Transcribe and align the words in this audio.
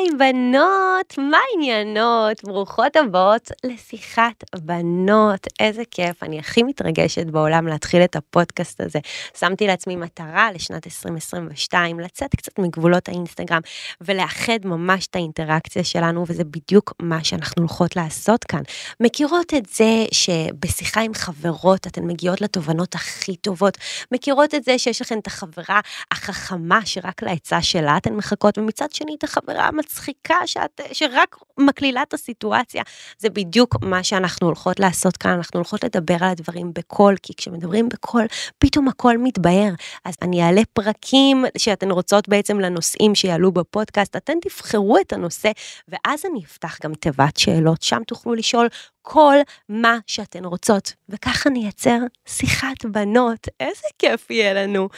היי 0.00 0.08
בנות, 0.18 1.18
מה 1.18 1.38
העניינות? 1.50 2.44
ברוכות 2.44 2.96
הבאות 2.96 3.50
לשיחת 3.64 4.44
בנות. 4.60 5.46
איזה 5.60 5.82
כיף, 5.90 6.22
אני 6.22 6.38
הכי 6.38 6.62
מתרגשת 6.62 7.26
בעולם 7.26 7.66
להתחיל 7.66 8.04
את 8.04 8.16
הפודקאסט 8.16 8.80
הזה. 8.80 8.98
שמתי 9.38 9.66
לעצמי 9.66 9.96
מטרה 9.96 10.52
לשנת 10.52 10.86
2022, 10.86 12.00
לצאת 12.00 12.36
קצת 12.36 12.58
מגבולות 12.58 13.08
האינסטגרם 13.08 13.60
ולאחד 14.00 14.58
ממש 14.64 15.06
את 15.06 15.16
האינטראקציה 15.16 15.84
שלנו, 15.84 16.24
וזה 16.28 16.44
בדיוק 16.44 16.92
מה 17.02 17.24
שאנחנו 17.24 17.62
הולכות 17.62 17.96
לעשות 17.96 18.44
כאן. 18.44 18.62
מכירות 19.00 19.54
את 19.54 19.66
זה 19.66 20.04
שבשיחה 20.12 21.00
עם 21.00 21.14
חברות 21.14 21.86
אתן 21.86 22.04
מגיעות 22.04 22.40
לתובנות 22.40 22.94
הכי 22.94 23.36
טובות, 23.36 23.78
מכירות 24.12 24.54
את 24.54 24.64
זה 24.64 24.78
שיש 24.78 25.00
לכן 25.02 25.18
את 25.18 25.26
החברה 25.26 25.80
החכמה 26.10 26.80
שרק 26.84 27.22
לעצה 27.22 27.62
שלה 27.62 27.96
אתן 27.96 28.14
מחכות, 28.14 28.58
ומצד 28.58 28.92
שני 28.92 29.14
את 29.18 29.24
החברה 29.24 29.50
חברה 29.50 29.70
מצחיקה 29.90 30.46
שאת, 30.46 30.80
שרק 30.92 31.36
מקלילה 31.58 32.02
את 32.02 32.14
הסיטואציה. 32.14 32.82
זה 33.18 33.30
בדיוק 33.30 33.76
מה 33.82 34.02
שאנחנו 34.02 34.46
הולכות 34.46 34.80
לעשות 34.80 35.16
כאן, 35.16 35.30
אנחנו 35.30 35.58
הולכות 35.58 35.84
לדבר 35.84 36.16
על 36.20 36.28
הדברים 36.28 36.72
בקול, 36.74 37.14
כי 37.22 37.32
כשמדברים 37.36 37.88
בקול, 37.88 38.26
פתאום 38.58 38.88
הכל 38.88 39.18
מתבהר. 39.18 39.72
אז 40.04 40.14
אני 40.22 40.42
אעלה 40.42 40.62
פרקים 40.72 41.44
שאתן 41.58 41.90
רוצות 41.90 42.28
בעצם 42.28 42.60
לנושאים 42.60 43.14
שיעלו 43.14 43.52
בפודקאסט, 43.52 44.16
אתן 44.16 44.38
תבחרו 44.42 44.98
את 44.98 45.12
הנושא, 45.12 45.50
ואז 45.88 46.24
אני 46.30 46.44
אפתח 46.44 46.78
גם 46.84 46.94
תיבת 46.94 47.36
שאלות, 47.36 47.82
שם 47.82 48.02
תוכלו 48.06 48.34
לשאול 48.34 48.68
כל 49.02 49.36
מה 49.68 49.98
שאתן 50.06 50.44
רוצות, 50.44 50.92
וככה 51.08 51.50
נייצר 51.50 51.98
שיחת 52.26 52.84
בנות, 52.84 53.48
איזה 53.60 53.86
כיף 53.98 54.30
יהיה 54.30 54.54
לנו. 54.54 54.88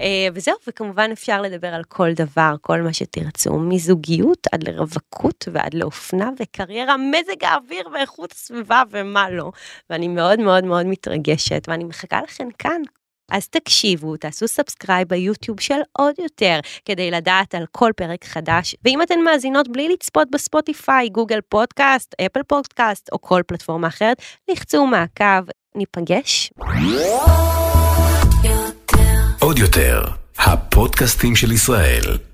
אה, 0.00 0.28
וזהו, 0.34 0.54
וכמובן 0.68 1.10
אפשר 1.12 1.42
לדבר 1.42 1.68
על 1.68 1.84
כל 1.84 2.12
דבר, 2.12 2.54
כל 2.60 2.80
מה 2.82 2.92
שתרצו, 2.92 3.58
מזוגיות 3.58 4.46
עד 4.52 4.68
לרווקות 4.68 5.48
ועד 5.52 5.74
לאופנה 5.74 6.30
וקריירה, 6.40 6.96
מזג 6.96 7.44
האוויר 7.44 7.88
ואיכות 7.94 8.32
הסביבה 8.32 8.82
ומה 8.90 9.30
לא. 9.30 9.52
ואני 9.90 10.08
מאוד 10.08 10.40
מאוד 10.40 10.64
מאוד 10.64 10.86
מתרגשת, 10.86 11.64
ואני 11.68 11.84
מחכה 11.84 12.22
לכן 12.22 12.48
כאן 12.58 12.82
אז 13.30 13.48
תקשיבו, 13.48 14.16
תעשו 14.16 14.48
subscribe 14.48 15.08
ביוטיוב 15.08 15.60
של 15.60 15.80
עוד 15.92 16.14
יותר, 16.18 16.60
כדי 16.84 17.10
לדעת 17.10 17.54
על 17.54 17.64
כל 17.72 17.90
פרק 17.96 18.24
חדש, 18.24 18.74
ואם 18.84 19.02
אתן 19.02 19.20
מאזינות 19.20 19.68
בלי 19.68 19.88
לצפות 19.88 20.30
בספוטיפיי, 20.30 21.08
גוגל 21.08 21.40
פודקאסט, 21.48 22.14
אפל 22.26 22.42
פודקאסט 22.42 23.08
או 23.12 23.20
כל 23.20 23.42
פלטפורמה 23.46 23.88
אחרת, 23.88 24.22
לחצו 24.50 24.86
מעקב, 24.86 25.44
ניפגש. 25.74 26.50
עוד 29.40 29.58
יותר, 29.58 30.02
הפודקאסטים 30.38 31.36
של 31.36 31.52
ישראל. 31.52 32.33